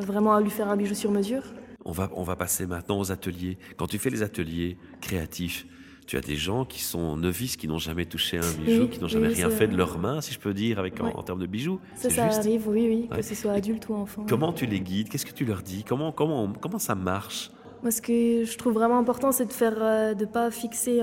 vraiment 0.00 0.34
à 0.34 0.40
lui 0.40 0.50
faire 0.50 0.68
un 0.68 0.76
bijou 0.76 0.94
sur 0.94 1.12
mesure. 1.12 1.42
On 1.84 1.92
va, 1.92 2.10
on 2.16 2.24
va 2.24 2.34
passer 2.34 2.66
maintenant 2.66 2.98
aux 2.98 3.12
ateliers. 3.12 3.58
Quand 3.76 3.86
tu 3.86 3.98
fais 3.98 4.10
les 4.10 4.22
ateliers 4.22 4.76
créatifs, 5.00 5.66
tu 6.06 6.16
as 6.16 6.20
des 6.20 6.36
gens 6.36 6.64
qui 6.64 6.82
sont 6.82 7.16
novices, 7.16 7.56
qui 7.56 7.66
n'ont 7.66 7.78
jamais 7.78 8.06
touché 8.06 8.38
un 8.38 8.52
bijou, 8.64 8.88
qui 8.88 9.00
n'ont 9.00 9.08
jamais 9.08 9.28
rien 9.28 9.50
fait 9.50 9.66
de 9.66 9.76
leurs 9.76 9.98
mains, 9.98 10.20
si 10.20 10.32
je 10.32 10.38
peux 10.38 10.54
dire, 10.54 10.78
avec 10.78 11.00
en, 11.00 11.22
termes 11.22 11.40
de 11.40 11.46
bijoux. 11.46 11.80
Ça, 11.96 12.10
ça 12.10 12.26
arrive, 12.26 12.68
oui, 12.68 12.86
oui, 12.88 13.08
que 13.14 13.22
ce 13.22 13.34
soit 13.34 13.52
adulte 13.52 13.88
ou 13.88 13.94
enfant. 13.94 14.24
Comment 14.28 14.52
tu 14.52 14.66
les 14.66 14.80
guides? 14.80 15.08
Qu'est-ce 15.08 15.26
que 15.26 15.32
tu 15.32 15.44
leur 15.44 15.62
dis? 15.62 15.84
Comment, 15.84 16.12
comment, 16.12 16.52
comment 16.60 16.78
ça 16.78 16.94
marche? 16.94 17.50
Moi, 17.82 17.90
ce 17.90 18.00
que 18.00 18.44
je 18.44 18.56
trouve 18.56 18.74
vraiment 18.74 18.98
important, 18.98 19.32
c'est 19.32 19.46
de 19.46 19.52
faire, 19.52 19.76
euh, 19.80 20.14
de 20.14 20.24
pas 20.24 20.50
fixer 20.50 21.02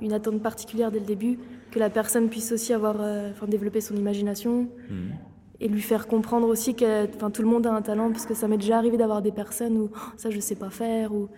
une 0.00 0.12
attente 0.12 0.42
particulière 0.42 0.90
dès 0.90 1.00
le 1.00 1.06
début, 1.06 1.38
que 1.70 1.78
la 1.78 1.90
personne 1.90 2.28
puisse 2.28 2.50
aussi 2.52 2.72
avoir, 2.72 2.96
euh, 3.00 3.30
enfin, 3.30 3.46
développer 3.46 3.80
son 3.80 3.94
imagination 3.94 4.62
mmh. 4.88 4.94
et 5.60 5.68
lui 5.68 5.80
faire 5.80 6.08
comprendre 6.08 6.48
aussi 6.48 6.74
que, 6.74 7.06
enfin, 7.14 7.30
tout 7.30 7.42
le 7.42 7.48
monde 7.48 7.66
a 7.66 7.72
un 7.72 7.82
talent, 7.82 8.10
parce 8.10 8.26
que 8.26 8.34
ça 8.34 8.48
m'est 8.48 8.58
déjà 8.58 8.78
arrivé 8.78 8.96
d'avoir 8.96 9.22
des 9.22 9.32
personnes 9.32 9.76
où 9.76 9.90
oh, 9.94 9.98
ça 10.16 10.30
je 10.30 10.40
sais 10.40 10.56
pas 10.56 10.70
faire 10.70 11.14
ou 11.14 11.28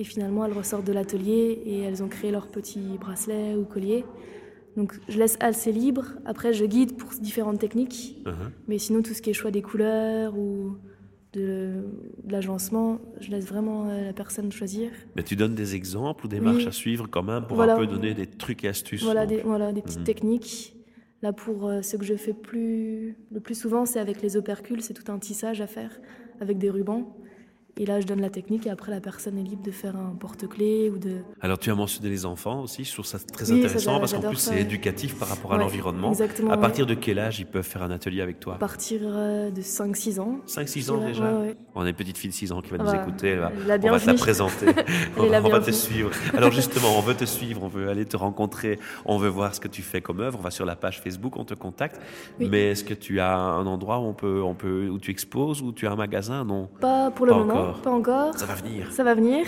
et 0.00 0.04
finalement, 0.04 0.46
elles 0.46 0.54
ressortent 0.54 0.86
de 0.86 0.94
l'atelier 0.94 1.62
et 1.66 1.80
elles 1.80 2.02
ont 2.02 2.08
créé 2.08 2.30
leur 2.30 2.48
petit 2.48 2.80
bracelet 2.98 3.54
ou 3.54 3.64
collier. 3.64 4.06
Donc 4.74 4.98
je 5.08 5.18
laisse 5.18 5.36
assez 5.40 5.72
libre. 5.72 6.06
Après, 6.24 6.54
je 6.54 6.64
guide 6.64 6.96
pour 6.96 7.10
différentes 7.20 7.58
techniques. 7.58 8.16
Uh-huh. 8.24 8.32
Mais 8.66 8.78
sinon, 8.78 9.02
tout 9.02 9.12
ce 9.12 9.20
qui 9.20 9.28
est 9.28 9.34
choix 9.34 9.50
des 9.50 9.60
couleurs 9.60 10.38
ou 10.38 10.78
de, 11.34 11.84
l'agencement, 12.26 12.98
je 13.20 13.30
laisse 13.30 13.44
vraiment 13.44 13.90
euh, 13.90 14.06
la 14.06 14.12
personne 14.14 14.50
choisir. 14.50 14.90
Mais 15.16 15.22
tu 15.22 15.36
donnes 15.36 15.54
des 15.54 15.74
exemples 15.74 16.24
ou 16.24 16.28
des 16.28 16.40
marches 16.40 16.66
à 16.66 16.72
suivre 16.72 17.06
quand 17.06 17.22
même 17.22 17.46
pour 17.46 17.60
un 17.60 17.76
peu 17.76 17.86
donner 17.86 18.14
des 18.14 18.26
trucs 18.26 18.64
et 18.64 18.68
astuces. 18.68 19.02
Voilà, 19.02 19.26
des, 19.26 19.42
voilà, 19.42 19.70
des 19.70 19.82
petites 19.82 20.00
uh-huh. 20.00 20.04
techniques. 20.04 20.76
Là, 21.20 21.34
pour 21.34 21.68
euh, 21.68 21.82
ce 21.82 21.98
que 21.98 22.06
je 22.06 22.14
fais 22.14 22.32
plus, 22.32 23.18
le 23.30 23.40
plus 23.40 23.54
souvent, 23.54 23.84
c'est 23.84 24.00
avec 24.00 24.22
les 24.22 24.38
opercules. 24.38 24.80
C'est 24.80 24.94
tout 24.94 25.12
un 25.12 25.18
tissage 25.18 25.60
à 25.60 25.66
faire 25.66 25.90
avec 26.40 26.56
des 26.56 26.70
rubans. 26.70 27.14
Et 27.80 27.86
là, 27.86 27.98
je 27.98 28.04
donne 28.04 28.20
la 28.20 28.28
technique 28.28 28.66
et 28.66 28.70
après, 28.70 28.92
la 28.92 29.00
personne 29.00 29.38
est 29.38 29.42
libre 29.42 29.62
de 29.62 29.70
faire 29.70 29.96
un 29.96 30.14
porte-clés 30.14 30.90
ou 30.90 30.98
de... 30.98 31.22
Alors, 31.40 31.58
tu 31.58 31.70
as 31.70 31.74
mentionné 31.74 32.10
les 32.10 32.26
enfants 32.26 32.60
aussi. 32.60 32.84
Je 32.84 32.92
trouve 32.92 33.06
ça 33.06 33.18
très 33.18 33.50
intéressant 33.50 33.98
parce 33.98 34.12
qu'en 34.12 34.20
plus, 34.20 34.36
c'est 34.36 34.60
éducatif 34.60 35.18
par 35.18 35.28
rapport 35.28 35.54
à 35.54 35.56
l'environnement. 35.56 36.10
Exactement. 36.10 36.50
À 36.50 36.58
partir 36.58 36.84
de 36.84 36.92
quel 36.92 37.18
âge 37.18 37.40
ils 37.40 37.46
peuvent 37.46 37.64
faire 37.64 37.82
un 37.82 37.90
atelier 37.90 38.20
avec 38.20 38.38
toi? 38.38 38.56
À 38.56 38.58
partir 38.58 39.00
euh, 39.02 39.50
de 39.50 39.62
5-6 39.62 40.20
ans. 40.20 40.40
5-6 40.46 40.90
ans 40.90 40.98
déjà 40.98 41.32
On 41.74 41.80
a 41.80 41.88
une 41.88 41.94
petite 41.94 42.18
fille 42.18 42.28
de 42.28 42.34
6 42.34 42.52
ans 42.52 42.60
qui 42.60 42.70
va 42.70 42.76
nous 42.76 42.94
écouter. 42.94 43.38
on 43.38 43.66
va 43.66 43.98
te 43.98 44.06
la 44.06 44.14
présenter. 44.14 44.66
on, 45.16 45.26
va, 45.26 45.60
te 45.60 45.70
suivre. 45.70 46.10
Alors, 46.36 46.52
justement, 46.52 46.98
on 46.98 47.00
veut 47.00 47.14
te 47.14 47.24
suivre, 47.24 47.62
on 47.62 47.68
veut 47.68 47.88
aller 47.88 48.04
te 48.04 48.18
rencontrer, 48.18 48.78
on 49.06 49.16
veut 49.16 49.30
voir 49.30 49.54
ce 49.54 49.60
que 49.60 49.68
tu 49.68 49.80
fais 49.80 50.02
comme 50.02 50.20
œuvre. 50.20 50.38
On 50.38 50.42
va 50.42 50.50
sur 50.50 50.66
la 50.66 50.76
page 50.76 51.00
Facebook, 51.00 51.38
on 51.38 51.46
te 51.46 51.54
contacte. 51.54 51.98
Mais 52.38 52.72
est-ce 52.72 52.84
que 52.84 52.92
tu 52.92 53.20
as 53.20 53.38
un 53.38 53.64
endroit 53.64 54.00
où, 54.00 54.02
on 54.02 54.12
peut, 54.12 54.42
on 54.42 54.54
peut, 54.54 54.90
où 54.90 54.98
tu 54.98 55.10
exposes, 55.10 55.62
où 55.62 55.72
tu 55.72 55.86
as 55.86 55.92
un 55.92 55.96
magasin? 55.96 56.44
Non. 56.44 56.68
Pas 56.78 57.10
pour 57.10 57.24
le 57.24 57.32
moment 57.32 57.69
pas 57.78 57.90
encore. 57.90 58.36
Ça 58.38 58.46
va 58.46 58.54
venir. 58.54 58.92
Ça 58.92 59.04
va 59.04 59.14
venir. 59.14 59.46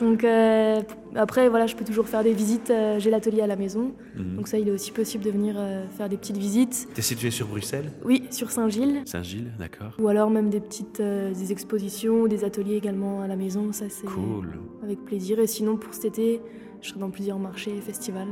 Donc 0.00 0.24
euh, 0.24 0.80
après, 1.14 1.48
voilà, 1.48 1.66
je 1.66 1.76
peux 1.76 1.84
toujours 1.84 2.08
faire 2.08 2.24
des 2.24 2.32
visites. 2.32 2.70
Euh, 2.70 2.98
j'ai 2.98 3.10
l'atelier 3.10 3.42
à 3.42 3.46
la 3.46 3.56
maison, 3.56 3.92
mhm. 4.16 4.36
donc 4.36 4.48
ça, 4.48 4.58
il 4.58 4.66
est 4.66 4.72
aussi 4.72 4.92
possible 4.92 5.22
de 5.24 5.30
venir 5.30 5.56
euh, 5.58 5.86
faire 5.88 6.08
des 6.08 6.16
petites 6.16 6.38
visites. 6.38 6.88
Tu 6.94 7.00
es 7.00 7.02
situé 7.02 7.30
sur 7.30 7.46
Bruxelles? 7.46 7.92
Oui, 8.04 8.24
sur 8.30 8.50
Saint-Gilles. 8.50 9.02
Saint-Gilles, 9.04 9.52
d'accord. 9.58 9.92
Ou 9.98 10.08
alors 10.08 10.30
même 10.30 10.48
des 10.48 10.60
petites 10.60 11.02
des 11.02 11.52
expositions 11.52 12.22
ou 12.22 12.28
des 12.28 12.44
ateliers 12.44 12.76
également 12.76 13.20
à 13.20 13.26
la 13.26 13.36
maison, 13.36 13.72
ça 13.72 13.86
c'est 13.88 14.06
cool. 14.06 14.58
Avec 14.82 15.04
plaisir. 15.04 15.38
Et 15.38 15.46
sinon, 15.46 15.76
pour 15.76 15.92
cet 15.92 16.06
été, 16.06 16.40
je 16.82 16.88
serai 16.88 17.00
dans 17.00 17.10
plusieurs 17.10 17.38
marchés 17.38 17.74
et 17.76 17.80
festivals. 17.80 18.28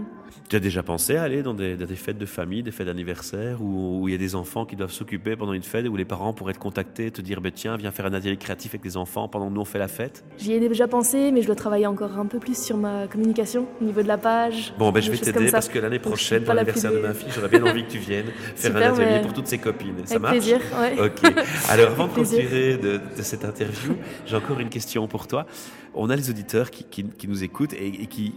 Tu 0.49 0.57
as 0.57 0.61
déjà 0.61 0.83
pensé 0.83 1.17
à 1.17 1.23
aller 1.23 1.43
dans 1.43 1.53
des, 1.55 1.77
dans 1.77 1.85
des 1.87 1.97
fêtes 1.97 2.17
de 2.19 2.25
famille, 2.27 2.63
des 2.63 2.71
fêtes 2.71 2.87
d'anniversaire, 2.87 3.61
où, 3.63 4.09
il 4.09 4.13
y 4.13 4.15
a 4.15 4.19
des 4.19 4.35
enfants 4.35 4.65
qui 4.65 4.75
doivent 4.77 4.91
s'occuper 4.93 5.37
pendant 5.37 5.53
une 5.53 5.63
fête, 5.63 5.87
où 5.87 5.97
les 5.97 6.05
parents 6.07 6.33
pourraient 6.33 6.55
te 6.55 6.59
contacter, 6.59 7.11
te 7.11 7.21
dire, 7.21 7.41
bah, 7.43 7.51
tiens, 7.55 7.77
viens 7.77 7.91
faire 7.91 8.07
un 8.07 8.13
atelier 8.15 8.37
créatif 8.39 8.73
avec 8.73 8.85
les 8.85 8.97
enfants 8.97 9.29
pendant 9.29 9.49
que 9.49 9.55
nous 9.55 9.61
on 9.61 9.65
fait 9.67 9.79
la 9.79 9.89
fête? 9.89 10.25
J'y 10.39 10.53
ai 10.55 10.61
déjà 10.61 10.89
pensé, 10.89 11.31
mais 11.31 11.43
je 11.43 11.47
dois 11.47 11.57
travailler 11.57 11.87
encore 11.87 12.19
un 12.19 12.27
peu 12.27 12.39
plus 12.39 12.57
sur 12.63 12.77
ma 12.79 13.07
communication 13.07 13.67
au 13.81 13.85
niveau 13.85 14.03
de 14.03 14.09
la 14.09 14.17
page. 14.19 14.73
Bon, 14.79 14.91
ben, 14.93 15.03
je 15.03 15.11
vais 15.11 15.19
t'aider 15.19 15.47
ça. 15.47 15.53
parce 15.53 15.69
que 15.69 15.79
l'année 15.79 15.99
prochaine, 15.99 16.43
pour 16.45 16.55
la 16.55 16.63
l'anniversaire 16.63 16.93
de 16.93 16.99
ma 17.01 17.13
fille, 17.15 17.29
j'aurais 17.35 17.49
bien 17.49 17.63
envie 17.65 17.85
que 17.85 17.91
tu 17.91 17.99
viennes 17.99 18.27
faire 18.57 18.73
Super, 18.73 18.91
un 18.91 18.95
atelier 18.95 19.07
ouais. 19.17 19.23
pour 19.23 19.33
toutes 19.35 19.47
ses 19.49 19.59
copines. 19.59 19.95
Ça 20.07 20.15
Avec 20.15 20.23
marche? 20.23 20.33
plaisir, 20.39 20.61
ouais. 20.81 21.07
Ok. 21.07 21.33
Alors, 21.69 21.89
avant 21.91 22.07
de 22.07 22.13
continuer 22.15 22.77
de, 22.79 22.97
de 23.17 23.23
cette 23.23 23.45
interview, 23.45 23.95
j'ai 24.27 24.37
encore 24.37 24.59
une 24.61 24.71
question 24.71 25.07
pour 25.09 25.27
toi. 25.27 25.47
On 25.95 26.11
a 26.11 26.17
les 26.17 26.31
auditeurs 26.31 26.71
qui, 26.71 26.85
qui- 26.85 27.05
qui 27.05 27.27
nous 27.29 27.43
écoutent 27.43 27.73
et, 27.73 27.89
et 28.03 28.07
qui, 28.07 28.35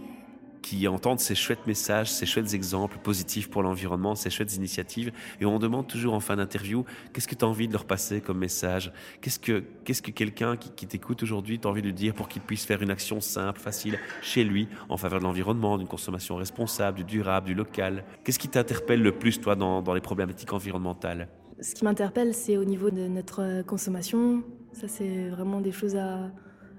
qui 0.62 0.88
entendent 0.88 1.20
ces 1.20 1.34
chouettes 1.34 1.66
messages, 1.66 2.10
ces 2.10 2.24
chouettes 2.24 2.54
exemples 2.54 2.98
positifs 2.98 3.50
pour 3.50 3.62
l'environnement, 3.62 4.14
ces 4.14 4.30
chouettes 4.30 4.56
initiatives. 4.56 5.12
Et 5.40 5.44
on 5.44 5.58
demande 5.58 5.86
toujours 5.86 6.14
en 6.14 6.20
fin 6.20 6.36
d'interview, 6.36 6.84
qu'est-ce 7.12 7.28
que 7.28 7.34
tu 7.34 7.44
as 7.44 7.48
envie 7.48 7.68
de 7.68 7.72
leur 7.72 7.84
passer 7.84 8.20
comme 8.20 8.38
message? 8.38 8.92
Qu'est-ce 9.20 9.38
que, 9.38 9.64
qu'est-ce 9.84 10.00
que 10.00 10.12
quelqu'un 10.12 10.56
qui, 10.56 10.86
t'écoute 10.86 11.22
aujourd'hui, 11.22 11.58
tu 11.58 11.66
as 11.66 11.70
envie 11.70 11.82
de 11.82 11.90
dire 11.90 12.14
pour 12.14 12.28
qu'il 12.28 12.42
puisse 12.42 12.64
faire 12.64 12.82
une 12.82 12.90
action 12.90 13.20
simple, 13.20 13.60
facile, 13.60 13.98
chez 14.22 14.44
lui, 14.44 14.68
en 14.88 14.96
faveur 14.96 15.18
de 15.18 15.24
l'environnement, 15.24 15.76
d'une 15.76 15.88
consommation 15.88 16.36
responsable, 16.36 16.98
du 16.98 17.04
durable, 17.04 17.48
du 17.48 17.54
local? 17.54 18.04
Qu'est-ce 18.24 18.38
qui 18.38 18.48
t'interpelle 18.48 19.02
le 19.02 19.12
plus, 19.12 19.40
toi, 19.40 19.56
dans, 19.56 19.82
dans 19.82 19.94
les 19.94 20.00
problématiques 20.00 20.52
environnementales? 20.52 21.28
Ce 21.60 21.74
qui 21.74 21.84
m'interpelle, 21.84 22.34
c'est 22.34 22.56
au 22.56 22.64
niveau 22.64 22.90
de 22.90 23.06
notre 23.06 23.42
euh, 23.42 23.62
consommation. 23.62 24.42
Ça, 24.72 24.88
c'est 24.88 25.28
vraiment 25.28 25.60
des 25.60 25.70
choses 25.70 25.96
à. 25.96 26.30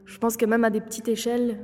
Je 0.06 0.18
pense 0.18 0.36
que 0.36 0.46
même 0.46 0.66
à 0.66 0.70
des 0.70 0.82
petites 0.82 1.08
échelles, 1.08 1.60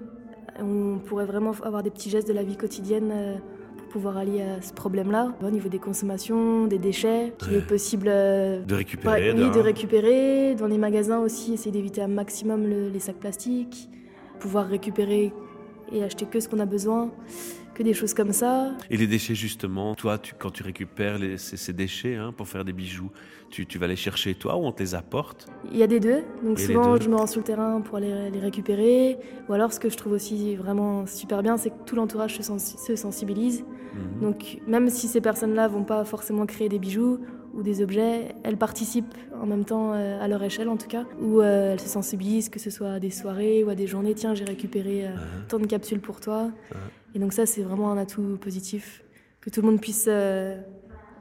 on 0.61 0.99
pourrait 0.99 1.25
vraiment 1.25 1.51
avoir 1.63 1.83
des 1.83 1.89
petits 1.89 2.09
gestes 2.09 2.27
de 2.27 2.33
la 2.33 2.43
vie 2.43 2.55
quotidienne 2.57 3.11
euh, 3.13 3.35
pour 3.77 3.87
pouvoir 3.87 4.17
allier 4.17 4.41
à 4.41 4.61
ce 4.61 4.73
problème-là. 4.73 5.33
Au 5.45 5.49
niveau 5.49 5.69
des 5.69 5.79
consommations, 5.79 6.65
des 6.67 6.77
déchets, 6.77 7.33
qu'il 7.39 7.53
est 7.55 7.67
possible 7.67 8.07
euh, 8.09 8.63
De 8.63 8.75
récupérer 8.75 9.31
oui, 9.33 9.49
de- 9.49 9.53
de 9.53 9.59
récupérer. 9.59 10.55
Dans 10.55 10.67
les 10.67 10.77
magasins 10.77 11.19
aussi, 11.19 11.53
essayer 11.53 11.71
d'éviter 11.71 12.01
un 12.01 12.07
maximum 12.07 12.67
le- 12.67 12.89
les 12.89 12.99
sacs 12.99 13.17
plastiques, 13.19 13.89
pouvoir 14.39 14.67
récupérer 14.67 15.33
et 15.91 16.03
acheter 16.03 16.25
que 16.25 16.39
ce 16.39 16.47
qu'on 16.47 16.59
a 16.59 16.65
besoin, 16.67 17.09
que 17.79 17.83
des 17.83 17.93
choses 17.93 18.13
comme 18.13 18.33
ça. 18.33 18.71
Et 18.89 18.97
les 18.97 19.07
déchets, 19.07 19.35
justement, 19.35 19.95
toi, 19.95 20.17
tu, 20.17 20.33
quand 20.37 20.51
tu 20.51 20.63
récupères 20.63 21.17
les- 21.17 21.37
ces, 21.37 21.55
ces 21.55 21.71
déchets 21.71 22.15
hein, 22.15 22.33
pour 22.35 22.45
faire 22.49 22.65
des 22.65 22.73
bijoux, 22.73 23.09
tu, 23.49 23.65
tu 23.65 23.77
vas 23.79 23.87
les 23.87 23.95
chercher 23.95 24.35
toi 24.35 24.57
ou 24.57 24.65
on 24.65 24.73
te 24.73 24.83
les 24.83 24.95
apporte? 24.95 25.47
Il 25.71 25.77
y 25.77 25.83
a 25.83 25.87
des 25.87 26.01
deux. 26.01 26.23
Donc 26.43 26.59
les 26.59 26.65
souvent, 26.65 26.95
deux. 26.97 27.01
je 27.05 27.09
me 27.09 27.15
rends 27.15 27.25
sur 27.25 27.39
le 27.39 27.45
terrain 27.45 27.79
pour 27.79 27.95
aller 27.95 28.29
les 28.31 28.39
récupérer. 28.39 29.17
Ou 29.47 29.53
alors, 29.53 29.71
ce 29.71 29.79
que 29.79 29.89
je 29.89 29.95
trouve 29.95 30.11
aussi 30.11 30.57
vraiment 30.57 31.05
super 31.07 31.41
bien, 31.41 31.55
c'est 31.55 31.69
que 31.69 31.75
tout 31.85 31.95
l'entourage 31.95 32.35
se, 32.35 32.43
sensi- 32.43 32.77
se 32.77 32.97
sensibilise. 32.97 33.63
Mhm. 33.93 34.21
Donc, 34.21 34.59
même 34.67 34.89
si 34.89 35.07
ces 35.07 35.21
personnes-là 35.21 35.69
vont 35.69 35.85
pas 35.85 36.03
forcément 36.03 36.45
créer 36.45 36.67
des 36.67 36.79
bijoux 36.79 37.19
ou 37.53 37.63
des 37.63 37.81
objets, 37.81 38.35
elles 38.43 38.57
participent 38.57 39.15
en 39.41 39.45
même 39.45 39.63
temps 39.63 39.93
euh, 39.93 40.21
à 40.21 40.27
leur 40.27 40.43
échelle, 40.43 40.67
en 40.67 40.75
tout 40.77 40.87
cas, 40.89 41.05
où 41.21 41.39
euh, 41.39 41.71
elles 41.73 41.79
se 41.79 41.87
sensibilisent, 41.87 42.49
que 42.49 42.59
ce 42.59 42.69
soit 42.69 42.91
à 42.91 42.99
des 42.99 43.09
soirées 43.09 43.63
ou 43.63 43.69
à 43.69 43.75
des 43.75 43.87
journées. 43.87 44.13
Tiens, 44.15 44.35
j'ai 44.35 44.43
récupéré 44.43 45.05
euh, 45.07 45.11
Ah. 45.15 45.21
tant 45.47 45.59
de 45.59 45.65
capsules 45.65 46.01
pour 46.01 46.19
toi. 46.19 46.51
Ah. 46.71 46.75
Et 47.15 47.19
donc 47.19 47.33
ça, 47.33 47.45
c'est 47.45 47.61
vraiment 47.61 47.91
un 47.91 47.97
atout 47.97 48.37
positif, 48.39 49.03
que 49.41 49.49
tout 49.49 49.61
le 49.61 49.67
monde 49.67 49.81
puisse 49.81 50.05
euh, 50.07 50.61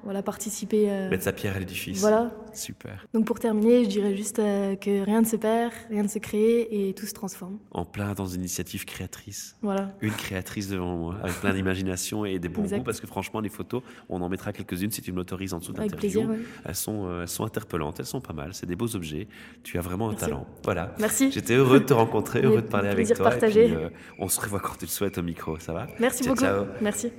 voilà, 0.09 0.23
participer. 0.23 0.91
euh, 0.91 1.11
Mettre 1.11 1.25
sa 1.25 1.33
pierre 1.35 1.55
à 1.55 1.59
l'édifice. 1.59 2.00
voilà, 2.00 2.31
Super. 2.55 3.07
donc 3.12 3.27
pour 3.27 3.38
terminer, 3.38 3.85
je 3.85 3.91
dirais 3.91 4.17
juste 4.17 4.38
euh, 4.38 4.75
que 4.75 5.05
rien 5.05 5.21
ne 5.21 5.27
se 5.27 5.37
perd, 5.37 5.71
rien 5.91 6.03
ne 6.03 6.09
se 6.09 6.19
crée 6.19 6.67
et 6.71 6.95
tout 6.95 7.05
se 7.05 7.12
transforme. 7.12 7.59
En 7.73 7.85
plein 7.85 8.15
dans 8.15 8.25
une 8.25 8.41
initiative 8.41 8.87
créatrice. 8.87 9.55
Voilà. 9.61 9.93
Une 10.00 10.12
créatrice 10.15 10.69
devant 10.71 10.97
moi, 10.97 11.17
avec 11.23 11.37
plein 11.41 11.53
d'imagination 11.53 12.25
et 12.25 12.38
des 12.38 12.49
bons 12.49 12.62
Exact. 12.62 12.79
goûts, 12.79 12.85
parce 12.85 13.00
que 13.00 13.07
franchement, 13.07 13.41
les 13.41 13.50
photos, 13.50 13.83
on 14.09 14.23
en 14.23 14.31
mettra 14.31 14.55
quelques-unes 14.55 14.91
si 14.91 15.03
tu 15.03 15.12
me 15.12 15.19
l'autorises 15.19 15.53
en 15.53 15.59
dessous 15.59 15.73
de 15.75 15.79
Avec 15.81 15.93
l'interview. 15.93 16.23
plaisir. 16.27 16.31
ouais. 16.31 16.45
Elles, 16.65 16.75
sont, 16.75 17.07
euh, 17.07 17.23
elles 17.23 17.29
sont 17.29 17.45
interpellantes, 17.45 18.00
elles 18.00 18.07
sont 18.07 18.23
pas 18.23 18.33
mal, 18.33 18.55
c'est 18.55 18.65
des 18.67 18.77
beaux 18.77 18.97
objets. 18.97 19.29
Tu 19.62 19.77
as 19.77 19.83
vraiment 19.83 20.07
un 20.07 20.12
Merci. 20.12 20.25
talent. 20.25 20.47
Voilà. 20.65 20.95
Merci. 20.99 21.31
J'étais 21.31 21.55
heureux 21.55 21.81
de 21.81 21.85
te 21.85 21.93
rencontrer, 21.93 22.41
heureux 22.43 22.62
de 22.62 22.67
parler 22.67 22.88
avec 22.88 22.97
plaisir 22.97 23.17
toi. 23.19 23.29
partagé. 23.29 23.67
Et 23.67 23.75
puis, 23.75 23.77
euh, 23.77 23.91
on 24.19 24.29
se 24.29 24.41
revoit 24.41 24.61
quand 24.61 24.75
tu 24.79 24.87
le 24.87 24.91
souhaites 24.91 25.19
au 25.19 25.23
micro, 25.23 25.59
ça 25.59 25.75
va? 25.75 25.87
Merci 26.00 26.25
Ciao, 26.25 26.35
beaucoup. 26.35 26.47
ciao. 26.47 26.65
Merci. 26.81 27.12